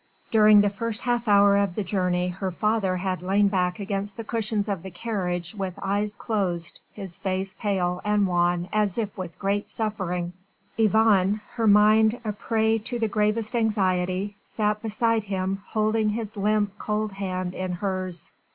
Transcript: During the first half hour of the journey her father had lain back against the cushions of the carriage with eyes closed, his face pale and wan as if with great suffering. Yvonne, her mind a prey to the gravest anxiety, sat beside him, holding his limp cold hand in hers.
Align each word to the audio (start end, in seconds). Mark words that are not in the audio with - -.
During 0.31 0.61
the 0.61 0.69
first 0.71 1.03
half 1.03 1.27
hour 1.27 1.55
of 1.57 1.75
the 1.75 1.83
journey 1.83 2.29
her 2.29 2.49
father 2.49 2.97
had 2.97 3.21
lain 3.21 3.49
back 3.49 3.79
against 3.79 4.17
the 4.17 4.23
cushions 4.23 4.67
of 4.67 4.81
the 4.81 4.89
carriage 4.89 5.53
with 5.53 5.77
eyes 5.79 6.15
closed, 6.15 6.79
his 6.91 7.15
face 7.15 7.53
pale 7.53 8.01
and 8.03 8.25
wan 8.25 8.67
as 8.73 8.97
if 8.97 9.15
with 9.15 9.37
great 9.37 9.69
suffering. 9.69 10.33
Yvonne, 10.75 11.41
her 11.51 11.67
mind 11.67 12.19
a 12.25 12.31
prey 12.33 12.79
to 12.79 12.97
the 12.97 13.07
gravest 13.07 13.55
anxiety, 13.55 14.35
sat 14.43 14.81
beside 14.81 15.25
him, 15.25 15.61
holding 15.67 16.09
his 16.09 16.35
limp 16.35 16.79
cold 16.79 17.11
hand 17.11 17.53
in 17.53 17.73
hers. 17.73 18.31